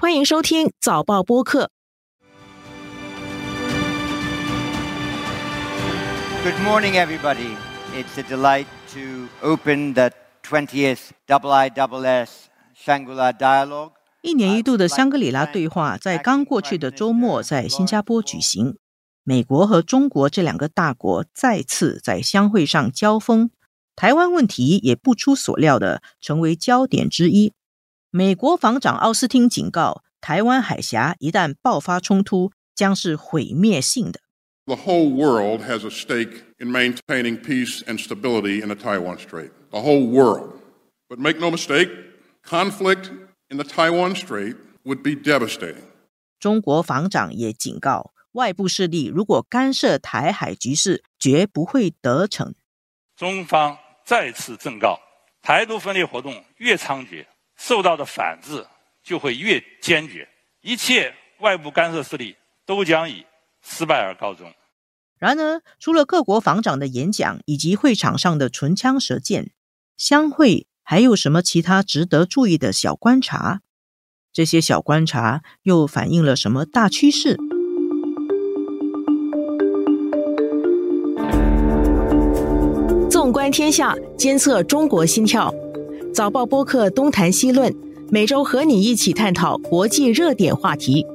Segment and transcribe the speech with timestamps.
[0.00, 1.70] 欢迎收听早报播客。
[6.42, 7.54] Good morning, everybody.
[7.94, 10.10] It's a delight to open the
[10.42, 12.30] 20th IISS
[12.74, 13.92] Shangri-La Dialogue.
[14.22, 18.78] 一年一度的香格里拉对话在刚过去的周末在新加坡举行。
[19.22, 23.50] 美国和中国这两个大国再次在相会上交锋，
[23.94, 27.52] 台湾问题也不出所料的成为焦点之一。
[28.12, 34.20] 美国防长奥斯汀警告，台湾海峡一旦爆发冲突，将是毁灭性的。
[34.66, 39.52] The whole world has a stake in maintaining peace and stability in the Taiwan Strait.
[39.70, 40.54] The whole world.
[41.08, 41.88] But make no mistake,
[42.44, 43.12] conflict
[43.48, 45.84] in the Taiwan Strait would be devastating.
[46.40, 52.56] 中国防长也警告，外部势力如果干涉台海局势，绝不会得逞。
[53.14, 54.98] 中方再次正告：
[55.40, 57.26] 台独分裂活动越猖獗，
[57.62, 58.66] 受到的反制
[59.04, 60.26] 就会越坚决，
[60.62, 63.26] 一切外部干涉势力都将以
[63.60, 64.50] 失败而告终。
[65.18, 69.52] 然而，除了各国防长的演讲以及会场上的唇枪舌剑，
[69.98, 73.60] 相会还有什么其他值得注意的小观察？
[74.32, 77.36] 这些小观察又反映了什么大趋势？
[83.10, 85.54] 纵观天下，监测中国心跳。
[86.12, 87.72] 早报播客东谈西论，
[88.10, 91.06] 每周和你一起探讨国际热点话题。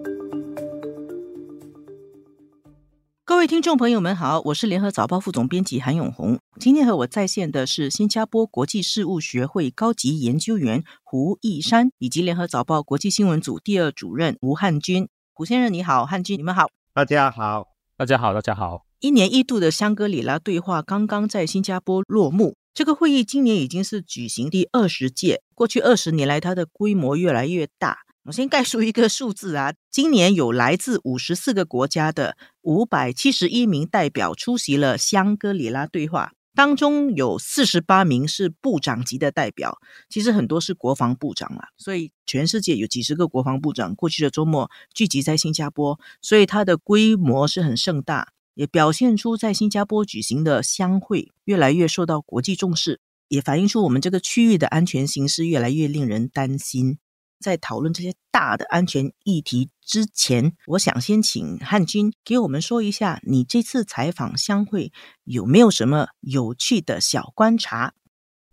[3.25, 6.39] 各位听众朋友们好，我是联合早报副总编辑韩永红。
[6.59, 15.09] 今天和我在线的是新加坡国际事务学会高级研究员胡义山，以及联合早报国际新闻组第二主任吴汉军。
[15.33, 16.67] 胡先生你好，汉军你们好。
[16.93, 18.85] 大家好，大家好，大家好。
[19.01, 22.55] 一年一度的香格里拉对话刚刚在新加坡落幕。
[22.75, 27.99] 这个会议今年已经是举行第二十届，过去二十年来，它的规模越来越大。
[28.25, 48.33] 我先概述一个数字啊，今年有来自五十四个国家的五百七十一名代表出席了香格里拉对话，当中有四十八名是部长级的代表，其实很多是国防部长啦，所以全世界有几十个国防部长过去的周末聚集在新加坡，所以它的规模是很盛大。
[48.55, 56.97] 也表现出在新加坡举行的相会越来越受到国际重视，也反映出我们这个区域的安全形势越来越令人担心。
[57.37, 64.91] 在讨论这些大的安全议题之前，我想先请汉军给我们说一下，你这次采访相会
[65.25, 67.93] 有没有什么有趣的小观察？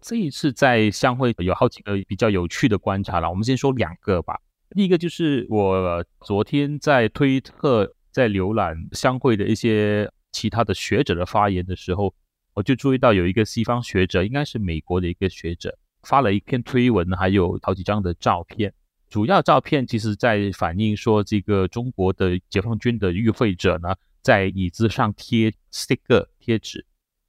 [0.00, 4.40] 这一次在相会有好几个比较有趣的观察了，我们先说两个吧。
[4.74, 7.94] 第一个就是我昨天在推特。
[8.12, 12.14] 在浏览相会的一些其他的学者的发言的时候，
[12.54, 18.72] 我就注意到有一个西方学者，应该是美国的一个学者，发了一篇推文，还有好几张的照片。
[19.08, 26.86] 主要照片其实在反映说，这个中国的解放军的与会者呢，在椅子上贴 sticker 贴纸，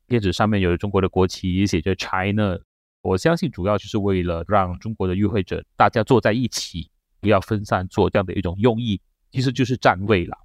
[0.08, 2.60] 贴纸上面有中国的国旗，写着 China。
[3.02, 6.90] 我相信主要就是为了让中国的与会者大家坐在一起，
[7.20, 9.02] 不要分散坐这样的一种用意，
[9.32, 10.38] 其实就是站位了。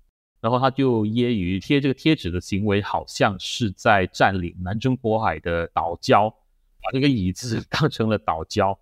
[0.49, 6.31] 然后他就揶揄贴这个贴纸的行为，好像是在占领南中国海的岛礁，
[6.81, 8.79] 把这个椅子 当成了岛礁，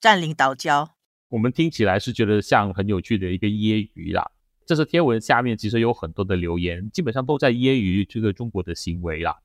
[0.00, 0.88] 占领岛礁。
[1.28, 4.30] 我们听起来是觉得像很有趣的一个揶揄啦。
[4.64, 9.36] 这是贴文下面其实有很多的留言，基本上都在揶揄这个中国的行为啦。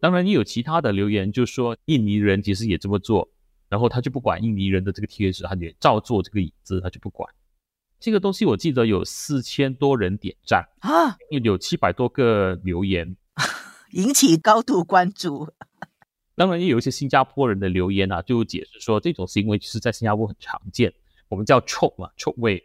[0.00, 3.26] 当然也有其他的留言，就说印尼人其实也这么做，
[3.70, 7.26] 然后他就不管印尼人的这个贴纸，他也照做这个椅子，他就不管。
[8.04, 13.16] 这个东西我记得有四千多人点赞啊，有七百多个留言，
[13.92, 15.48] 引起高度关注。
[16.36, 20.92] 当然也有一些新加坡人的留言啊，就解释说这种行为其实在新加坡很常见，
[21.30, 22.62] 我们叫臭嘛，臭味。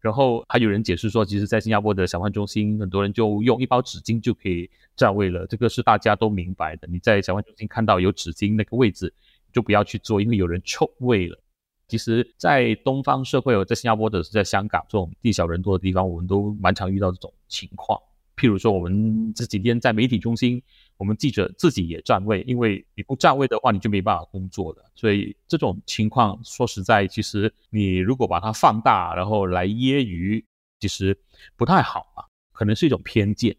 [0.00, 6.88] 然后还有人解释说，其实，在新加坡的小贩中心，很多人就用一包纸巾就可以占位了，这个是大家都明白的。
[6.90, 9.14] 你在小贩中心看到有纸巾那个位置，
[9.52, 11.40] 就不要去做，因为有人臭味了。
[11.88, 18.00] 其实，在东方社会，在新加坡的是在香港这种地小人多的地方，我们都蛮常遇到这种情况。
[18.36, 20.62] 譬如说，我们这几天在媒体中心，
[20.98, 24.84] 我们记者自己也占位，因为你不占位的话，你就没办法工作的。
[24.94, 30.44] 所以这种情况，说实在，其实你如果把它放大，然后来揶揄，
[30.80, 31.16] 其实
[31.56, 33.56] 不太好啊，可能是一种偏见。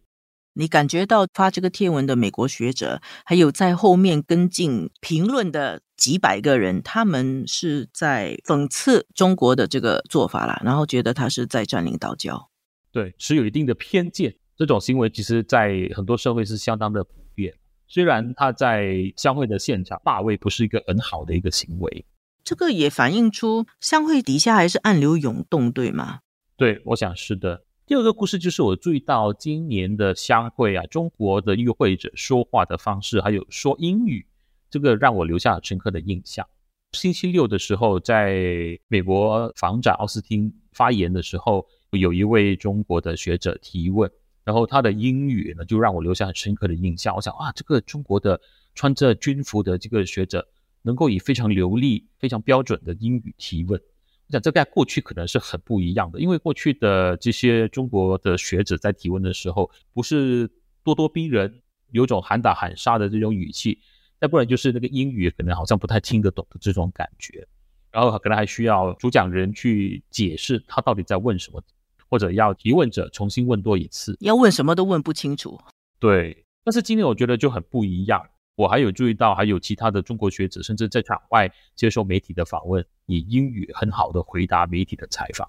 [0.54, 12.48] 你感觉到发这个贴文的美国学者，还有在后面跟进评论的几百个人，他们是在讽刺中国的这个做法啦，然后觉得他是在占领岛礁。
[12.92, 14.36] 对，持有一定的偏见。
[14.56, 17.54] 这种行为其实，在很多社会是相当的普遍。
[17.88, 22.06] 虽然他在相会的现场霸位不是一个很好的一个行为，
[22.44, 26.20] 这个也反映出相会底下还是暗流涌动，对吗？
[26.56, 27.64] 对，我想是的。
[27.86, 34.26] 第二个故事就是我注意到今年的相会啊，中国的与会者说话的方式，还有说英语，
[34.70, 36.46] 这个让我留下了深刻的印象。
[36.94, 44.10] 星期六的时候，在美国防长奥斯汀发言的时候，有一位中国的学者提问，
[44.46, 47.14] 然后他的英语呢，就让我留下很深刻的印象。
[47.16, 48.40] 我想啊，这个中国的
[48.74, 50.48] 穿着军服的这个学者，
[50.82, 53.80] 能够以非常流利、非常标准的英语提问。
[54.28, 60.48] 我想这在过去可能是很不一样的，因为过去的这些中国的学者在提问的时候，不是
[60.84, 61.62] 咄咄逼人，
[61.92, 63.80] 有种喊打喊杀的这种语气。
[64.20, 67.48] 再不然就是那个英语可能好像不太听得懂的这种感觉，
[67.92, 71.62] 然后可能还需要主讲人去解释他到底在问什么，
[72.10, 75.60] 或者要提问者重新问多一次，要问什么都问不清楚。
[76.00, 78.24] 对，但是今天我觉得就很不一样。
[78.56, 85.48] 我还有注意到，还有其他的中国学者，甚至在场外接受媒体的访问，以英语很好的回答媒体的采访，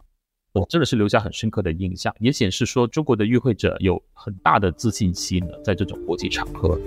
[0.52, 6.78] 我真的是留下很深刻的印象，也显示说中国的与会者有很大的自信心了，在这种国际场合。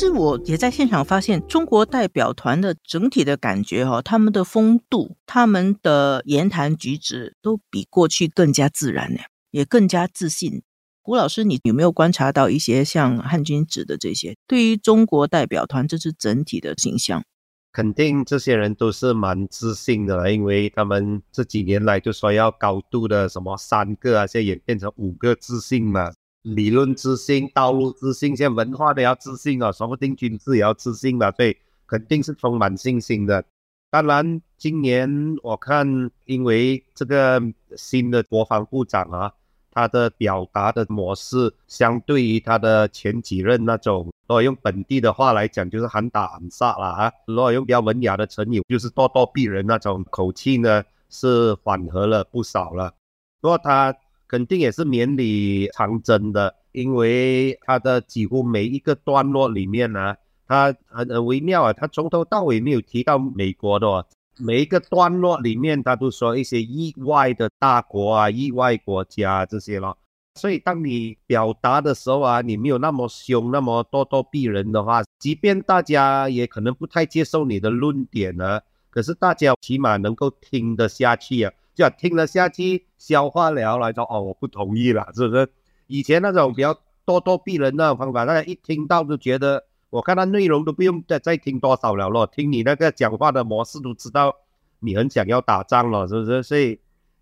[0.00, 9.20] 其实我也在现场发现，中国代表团的整体的感觉哈，他们的风度、他们的言谈举止都比过去更加自然呢，
[9.50, 10.62] 也更加自信。
[11.02, 17.22] 胡老师，你有没有观察到一些像汉军指的这些，对于中国代表团这是整体的形象？
[17.70, 26.10] 肯定这些人都是蛮自信的，因为他们这几年来就说要高度的什么三个啊，现在演变成五个自信嘛。
[26.42, 31.54] 理论自信，道路自信，现在文化都要自信啊，说不定军事也要自信吧，所以
[31.86, 33.44] 肯定是充满信心的。
[33.90, 37.42] 当然，今年我看，因为这个
[37.76, 39.30] 新的国防部长啊，
[39.70, 52.94] 他的表达的模式，相对于他的前几任那种，如果用本地的话来讲，就是喊打喊杀了啊；如果用比较文雅的成语，就是咄咄逼人那种口气呢，是缓和了不少了。
[53.42, 53.94] 不过他。
[54.30, 60.14] 肯定也是绵里藏针的，因为他的几乎每一个段落里面呢，
[60.46, 64.06] 他很很微妙啊，他从头到尾没有提到美国的，
[64.38, 69.98] 每一个段落里面他都说一些意外的大国啊、意外国家这些咯。
[70.36, 78.60] 所以当你表达的时候啊，你没有那么凶、那么咄咄逼人的话，即便大家也可能不太接受你的论点呢，
[78.90, 81.52] 可是大家起码能够听得下去啊。
[81.80, 85.48] 就听了下去，消化了来说哦，我不同意了，是不是？
[85.86, 86.74] 以前那种比较
[87.06, 94.34] 咄咄逼人的方法，大家一听到就觉得，我看他内容都不用再再听多少了咯，听你那个讲话的模式都知道
[94.80, 96.42] 你很想要打仗了，是不是？
[96.42, 96.78] 所以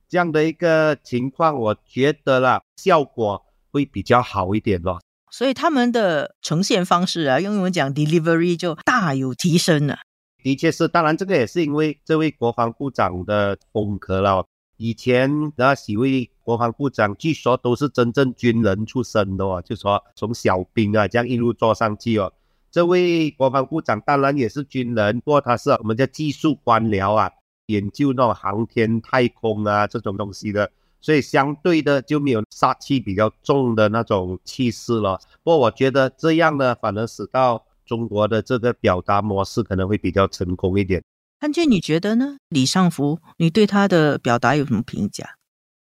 [0.09, 5.01] 这样的一个情况，我觉得啦，效果会比较好一点咯。
[5.31, 9.99] 所以他们的呈现方式啊，用英文讲 delivery 就大有提升了。
[10.49, 14.43] 的确是，当然这个也是因为这位国防部长的风格了。
[14.79, 22.33] 以前那几位国防部长据说都是真正军人出身的哦，就说从小兵啊这样一路做上去哦。
[22.71, 27.31] 这位国防部长当然也是军人，不过他是我们叫技术官僚啊，
[27.67, 35.21] 研究那种航天太空啊这种东西的，所以相对的就没有杀气比较重的那种气势了。
[35.43, 37.63] 不过我觉得这样呢，反而使到。
[37.89, 41.03] 中国的这个表达模式可能会比较成功一点。
[41.41, 42.37] 潘娟，你觉得呢？
[42.51, 45.37] 李尚福，你对他的表达有什么评价？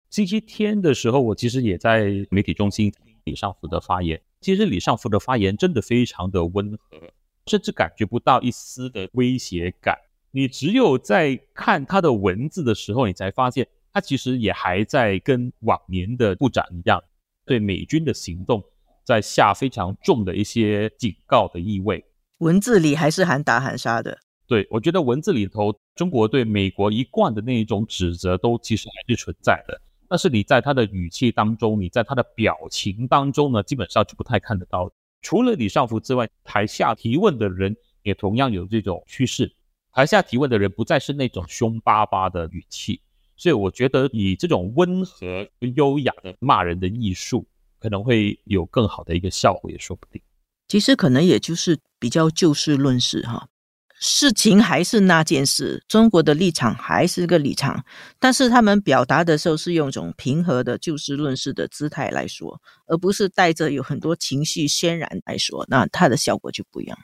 [0.09, 4.21] 星期天的时候，我其实也在媒体中心听李尚福的发言。
[4.41, 6.79] 其实李尚福的发言真的非常的温和，
[7.45, 9.97] 甚至感觉不到一丝的威胁感。
[10.31, 17.01] 你只有在看他的文字的时候，你才发现他其实也还在跟往年的部长一样，
[17.45, 18.63] 对美军的行动。
[19.03, 22.03] 在下非常重的一些警告的意味，
[22.39, 24.17] 文字里还是喊打喊杀的。
[24.47, 29.79] 对我觉得文字里头，中国对美国一贯的那一种指责都其实还是存在的。
[30.09, 34.91] 但是你在他的语气当中，你在他的表情当中呢，基本上就不太看得到。
[35.21, 39.51] 除了李尚福之外，台下提问的人也同样有这种趋势。
[39.91, 43.01] 台下提问的人不再是那种凶巴巴的语气，
[43.37, 47.47] 所以我觉得以这种温和、优雅的骂人的艺术。
[47.83, 50.21] 可能会有更好的一个效果，也说不定。
[50.69, 53.49] 其实可能也就是比较就事论事哈，
[53.99, 57.83] 事情还是那件事，中国的立场还是个立场，
[58.19, 66.97] 但是他们表达的时候是用一种平和的就事论事的姿态来说，而不是带着有很多情绪渲染来说，那它的效果就不一样。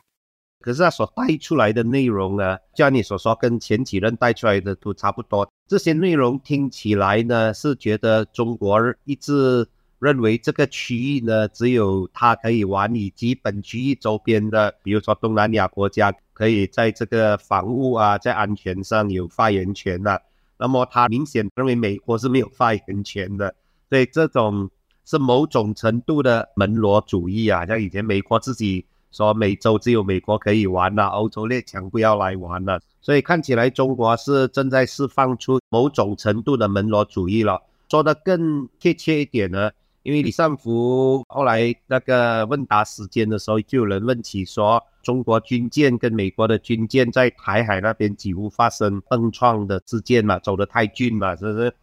[0.61, 5.51] 可是他所带出来的内容呢，像你所说，跟前几任带出来的都差不多。
[5.67, 9.67] 这些内容听起来呢，是觉得中国一直。
[9.99, 20.21] 认为这个区域呢，只有它可以玩，以及本区域周边的，比如说东南亚国家，可以在这个防务啊，在安全上有发言权的。
[20.57, 23.53] 那么他明显认为美国是没有发言权的，
[23.89, 24.69] 所以这种
[25.05, 37.61] 是某种程度的门罗主义啊，像以前美国自己说美洲只有美国可以玩了，欧洲列强不要来玩了，所以看起来中国是正在释放出某种程度的门罗主义了。
[37.89, 39.71] 说的更贴切一点呢，
[40.03, 44.83] 因为李尚福后来那个问答时间的时候，就有人问起说。
[45.01, 51.73] 中国军舰跟美国的军舰在台海那边几乎发生碰撞的事件嘛，走得太近嘛，是不是？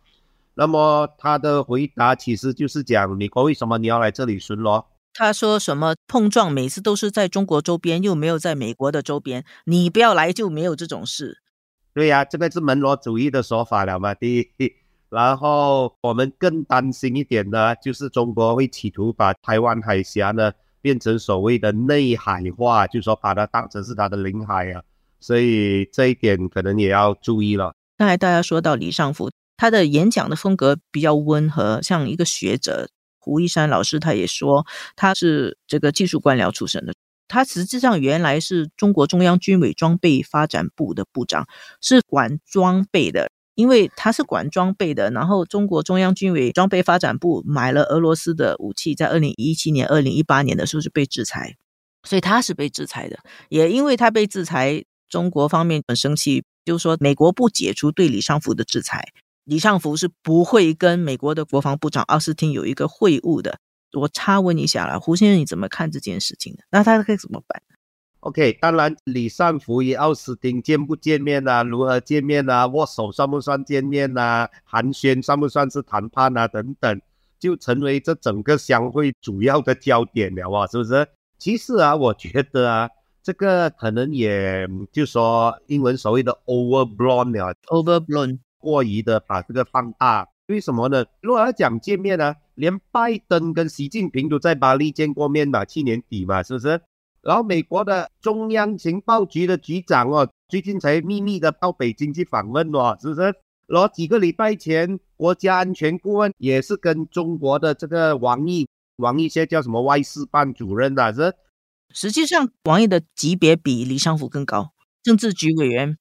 [0.55, 4.85] 那么他的回答其实就是讲，美国为什么你要来这里巡逻？
[5.15, 11.39] 他说什么碰撞每次都是在中国周边，又没有在美国的周边，你不要来就没有这种事。
[11.95, 14.15] 对呀，这个是门罗主义的说法了嘛？
[14.15, 14.73] 第一，
[15.17, 20.53] 然后我们更担心一点呢，就是中国会企图把台湾海峡呢。
[20.83, 24.81] 变成所谓的内海化，就说把它当成是它的领海啊，
[25.19, 27.75] 所以这一点可能也要注意了。
[27.99, 36.95] 刚才大家说到李尚福，他的演讲的风格比较温和，像一个学者胡一山老师，他也说他是这个技术官僚出身的，
[37.27, 41.49] 他实际上原来是中国中央军委装备发展部的部长，
[41.81, 43.29] 是管装备的。
[43.57, 51.57] 因为他是管装备的，然后中国中央军委装备发展部买了俄罗斯的武器，在二零一七年、二零一八年的时候就被制裁，
[52.05, 53.19] 所以他是被制裁的。
[53.49, 59.09] 也因为他被制裁，中国方面很生气，就是说美国不解除对李尚福的制裁，
[59.45, 63.59] 李尚福是不会跟美国的国防部长奥斯汀有一个会晤的。
[63.93, 66.65] 我插问一下了，胡先生你怎么看这件事情的？
[66.71, 67.63] 那他可以怎么办
[68.27, 71.63] ？OK，当然，李尚福与奥斯汀见不见面啊？
[71.63, 72.67] 如何见面啊？
[72.67, 74.51] 握手算不算见面啊？
[74.65, 76.49] 寒暄算不算是谈判啊？
[76.49, 77.01] 等等，
[77.39, 81.07] 就成为这整个相会主要的焦点了啊，是不是？
[81.39, 82.91] 其实啊，我觉得啊，
[83.23, 90.27] 这个可能也就说英文所谓的 overblown 了，overblown 过于的把这个放大。
[90.49, 91.05] 为什么呢？
[91.21, 96.81] 如果要讲见面呢，连拜登跟习近平都在巴黎见过面嘛，去年底嘛，是不是？
[97.27, 103.35] 然后美国的中央情报局的局长哦，最近才秘密的到北京去访问哦，是不是？
[103.67, 108.69] 然后几个礼拜前，国家安全顾问也是跟中国的这个王毅，
[108.99, 111.13] 王毅现在叫什么外事办主任啊？
[111.13, 111.35] 是？
[111.93, 115.99] 实际上，王毅的级别比李尚福更高，政治局委员，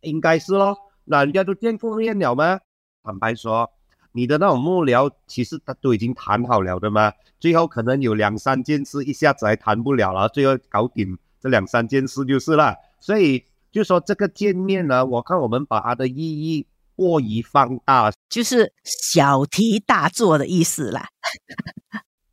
[0.00, 0.74] 应该是咯。
[1.04, 2.60] 那人家都见过面了吗？
[3.02, 3.70] 坦白说。
[4.12, 12.76] 你的那种幕僚，其实他都已经谈好了的嘛，最后可能有两三件事一下子还谈不了了，最后搞定这两三件事就是了。
[13.00, 21.08] 所以就说这个见面呢，我看我们把它的意义过于放大，就是小题大做的意思啦。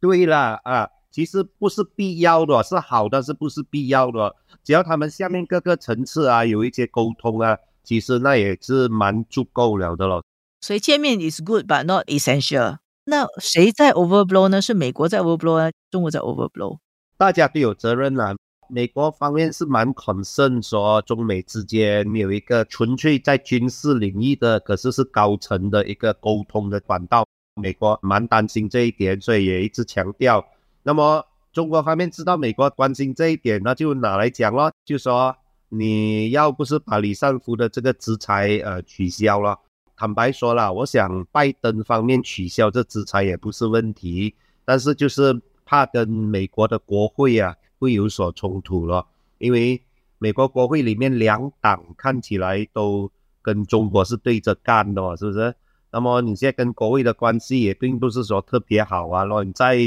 [0.01, 4.35] 对了啊，其实不是必要的，是好的，是不是必要的？
[4.63, 10.21] 只要他们下面各个层次啊有一些沟通啊，其实那也是蛮足够了的了。
[10.61, 12.77] 所以见面 is good but not essential。
[13.05, 14.61] 那谁在 overblow 呢？
[14.61, 16.77] 是美国在 overblow，中国在 overblow？
[17.17, 18.35] 大家都有责任啊。
[18.71, 27.25] 美国方面是蛮 concern 说中美之间有一个纯粹在军事领域的，可是是高层的一个沟通的管道。
[27.59, 30.45] 美国蛮担心这一点，所以也一直强调。
[30.83, 35.35] 那么中国方面知道美国关心这一点，那就拿来讲咯，就说
[35.69, 39.57] 你要不是把李尚福的这个制裁呃取消了。
[39.99, 49.05] 坦白说了，我想拜登方面取消这制裁也不是问题，但是就是怕跟美国的国会啊会有所冲突了，
[49.39, 49.81] 因为
[50.17, 55.53] 美国国会里面两党看起来都跟中国是对着干的，是不是？
[55.91, 59.77] 那么你现在跟国会的关系也并不是说特别好啊，然后你再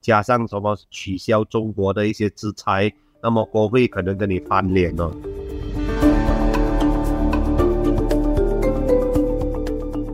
[0.00, 2.90] 加上什么取消中国的一些制裁，
[3.22, 5.12] 那么国会可能跟你翻脸了。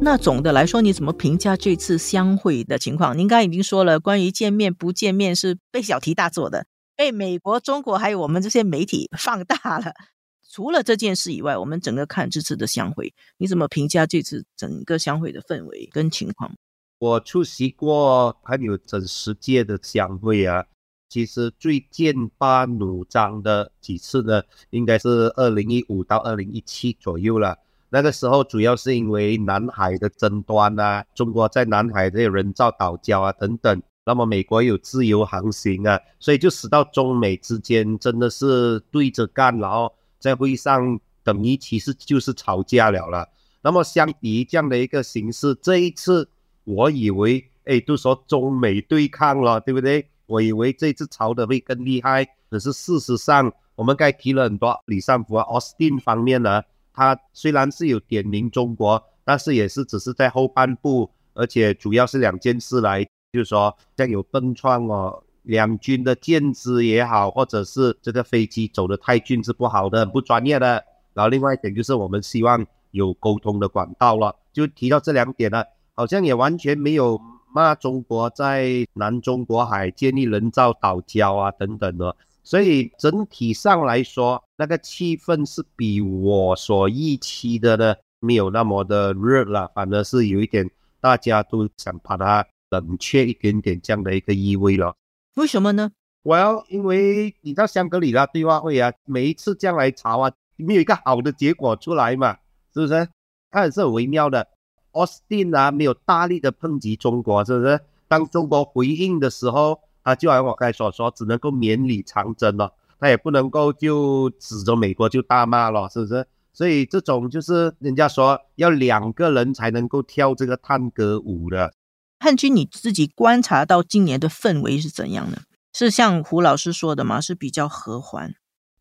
[0.04, 3.16] 那总的来说，你怎么评价这次相会的情况？
[3.16, 9.87] 您刚才已经说了，关于见面不见面是被小题大做的， 被美国、中国还有我们这些媒体放大了。
[10.52, 16.54] 除了这件事以外，我们整个看这次的相会，你怎么评价这次整个相会的氛围跟情况？
[16.99, 20.66] 我出席过还有整十届的相会啊，
[21.08, 27.56] 其实最剑拔弩张的几次呢，应该是二零一五到二零一七左右了。
[27.94, 43.28] 那个时候主要是因为南海的争端啊，中国在南海这些人造岛礁啊等等，那么美国有自由航行啊，所以就使到中美之间真的是对着干，然后在会上等于其实就是吵架了了。
[43.62, 46.28] 那么相比这样的一个形式，这一次
[46.64, 50.04] 我以为哎，都说中美对抗了，对不对？
[50.26, 56.60] 我以为这次吵得会更厉害，可是事实上，我们刚才提了很多李尚福、啊、奥斯汀方面呢，
[56.94, 70.82] 他虽然是有点名中国，但是也是只是在后半部，而且主要是两件事来，就是说像有崩创哦，两军的舰只也好，或者是这个飞机走的太近是不好的、不专业的。
[71.12, 77.20] 然后另外一点就是我们希望有沟通的管道了，就提到这两点了，好像也完全没有。
[77.56, 90.70] 骂中国在南中国海建立人造岛礁啊，等等的，所以整体上来说，那个气氛是比我所预期的呢，没有那么的热了，反而是有一点
[91.00, 94.94] 大家都想把它冷却一点点这样的一个意味了。
[95.36, 95.90] 为什么呢
[96.22, 102.36] ？Well，因为你到香格里拉对话会啊，每一次这样来吵啊，没有一个好的结果出来嘛，
[102.72, 103.08] 是不是？
[103.50, 104.48] 它也是很微妙的。
[104.92, 107.80] 奥斯汀啊，没有大力的抨击中国，是不是？
[108.06, 116.26] 当中国回应的时候，他就按我刚才所说，只能够绵里藏针了，他也不能够就指着美国就大骂了，是不是？
[116.52, 121.75] 所以这种就是人家说要两个人才能够跳这个探戈舞的。
[122.20, 125.42] 汉军，你自己观察到今年的氛围是怎样的？
[125.73, 127.20] 是像胡老师说的吗？
[127.20, 128.32] 是比较和缓？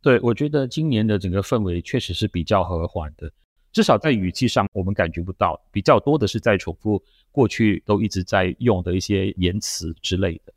[0.02, 3.32] 对，我觉得今年的整个氛围确实是比较和缓的。
[3.72, 7.02] 至少在语气上，我们感觉不到，比较多的是在重复
[7.32, 10.54] 过去都一直在用的一些言辞之类的。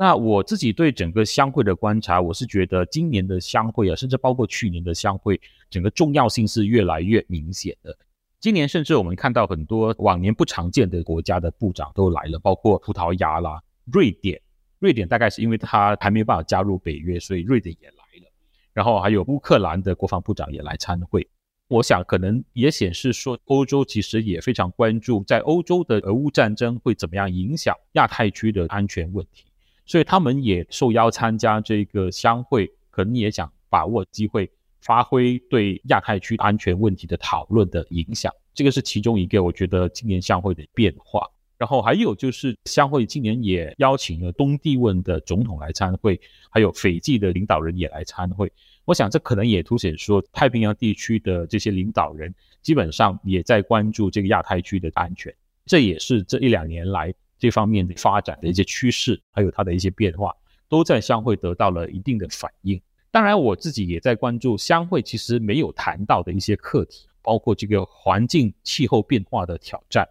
[0.00, 7.98] 那我自己对整个相会的观察，我是觉得今年的相会啊，甚至包括去年的相会，整个重要性是越来越明显的。
[8.38, 13.60] 今年甚至我们看到很多往年不常见的国家的部长都来了，包括葡萄牙啦、
[13.92, 14.40] 瑞典。
[14.78, 18.30] 瑞典大概是因为它还没有办法加入北约，所以瑞典也来了。
[18.72, 21.28] 然后还有乌克兰的国防部长也来参会。
[21.66, 29.46] 我想，可能也显示说，欧洲其实也非常关注，在欧洲的俄乌战争会怎么样影响亚太区的安全问题，
[29.88, 34.48] 所以他们也受邀参加这个相会，可能也想把握机会，
[34.82, 38.30] 发挥对亚太区安全问题的讨论的影响。
[38.52, 41.26] 这个是其中一个，我觉得今年相会的变化。
[41.56, 46.20] 然后还有就是相会今年也邀请了东帝汶的总统来参会，
[46.50, 48.52] 还有斐济的领导人也来参会。
[48.84, 55.34] 我想，这可能也凸显说，太平洋地区的这些领导人基本上也在关注这个亚太区的安全。
[55.66, 60.34] 这也是这一两年来这方面的发展的一些趋势，还有它的一些变化，
[60.68, 62.80] 都在相会得到了一定的反应。
[63.10, 70.06] 当然，我自己也在关注相会其实没有谈到的一些课题，包括这个环境气候变化的挑战。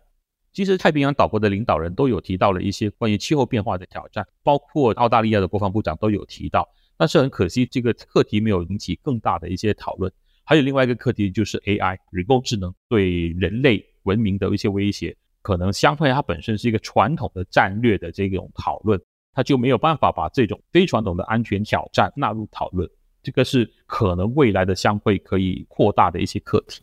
[0.52, 6.68] 其实，太平洋岛国的领导人都有提到了一些关于气候变化的挑战，包括澳大利亚的国防部长都有提到。
[6.98, 10.12] 但是很可惜，这个课题没有引起更大的一些讨论。
[10.44, 15.16] 还有另外一个课题就是 AI 人工智能对人类文明的一些威胁，
[15.48, 22.90] 可能相对它本身是一个传统的战略的这种讨论，它就没有办法把这种非传统的安全挑战纳入讨论。
[23.24, 26.82] 这个是可能未来的相会可以扩大的一些课题。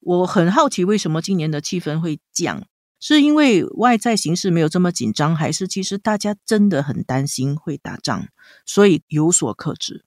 [0.00, 2.66] 我很好奇，为什么今年的气氛会降？
[2.98, 8.28] 是因为外在形势没有这么紧张，还是其实大家真的很担心会打仗，
[8.64, 10.06] 所以有所克制？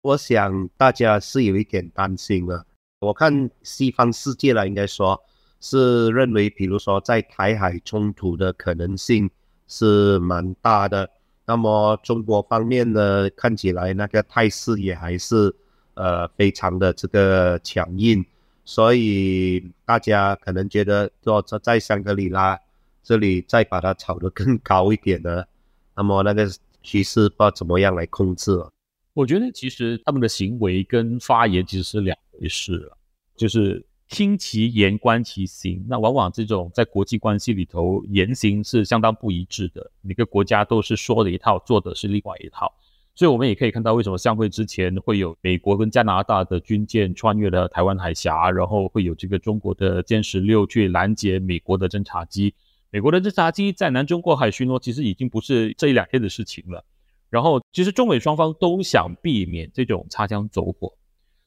[0.00, 2.66] 我想大家是有一点担心了。
[2.98, 5.22] 我看西方世界了，应该说
[5.62, 9.30] 是认为，比如说在台海冲突的可能性
[9.66, 11.08] 是蛮大的。
[11.46, 15.54] 那么中国方面呢，看起来那个态势也还是
[15.94, 18.22] 呃非常的这个强硬。
[18.64, 22.58] 所以大家可能觉得，说在在香格里拉
[23.02, 25.44] 这里再把它炒得更高一点呢，
[25.96, 26.48] 那么那个
[26.82, 28.70] 趋势不知道怎么样来控制了。
[29.14, 32.90] 我觉得其实他们的行为跟发言其实是两回事，
[33.36, 35.82] 就是听其言观其行。
[35.88, 42.70] 那往往这种在国际关系里头言行是相当不一致的，每个国家都是说的一套，做的是另外一套。
[43.14, 52.54] 所以，我们也可以看到，为什么相会之前会有美国跟加拿大的军舰穿越了台湾海峡，然后会有这个中国的歼十六去拦截美国的侦察机。
[52.90, 56.84] 美国的侦察机在南中国海巡逻，其实已经不是这一两天的事情了。
[57.30, 60.92] 然后，其实中美双方都想避免这种擦枪走火，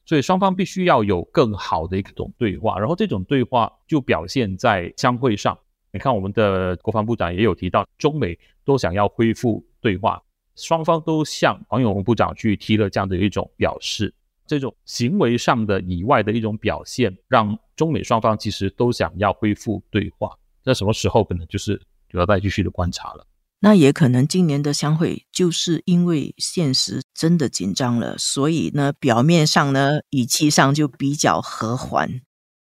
[0.06, 2.78] 所以双方必须要有更好的一种对话。
[2.78, 5.58] 然后，这种对话就表现在相会上。
[5.92, 10.22] 你看，我们的国防部长也有提到，中美都想要恢复对话。
[10.54, 14.14] 双方都向黄永红部长去提了这样的一种表示，
[14.46, 20.30] 这种行为上的以外的一种表现，让中美双方其实都想要恢复对话。
[20.62, 23.26] 在什么时候可能就是就要再继续的观察了。
[23.60, 32.20] 那也可能今年的相会就是因为现实真的紧张了，所以呢，表面上呢语气上就比较和缓。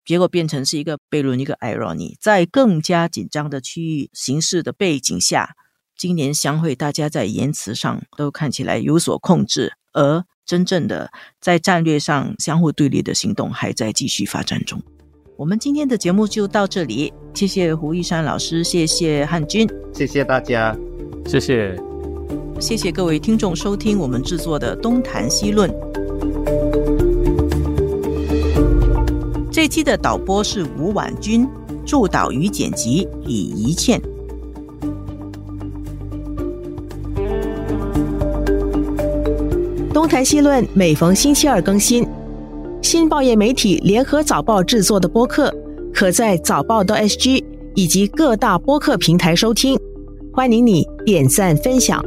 [0.03, 2.15] 结果变成是一个悖论，一个 irony。
[2.19, 5.55] 在更加紧张的区域形势的背景下，
[5.95, 14.81] 今年相会大家在言辞上都看起来有所控制，而真正的在战略上相互对立的行动还在继续发展中。
[15.39, 20.75] 我们今天的节目就到这里，谢谢胡一山老师，谢谢汉军，谢谢大家，
[21.25, 21.73] 谢谢，
[22.59, 25.71] 谢谢各位听众收听我们制作的《东谈西论》。
[29.49, 31.47] 这期的导播是吴婉君，
[31.85, 33.97] 助导与剪辑李怡倩。
[39.93, 42.05] 东谈西论每逢星期二更新，
[42.91, 45.53] 新报业媒体联合早报制作的播客，
[45.93, 47.43] 可在早报的 SG
[47.75, 49.77] 以及各大播客平台收听。
[50.33, 52.03] 欢迎你点赞分享。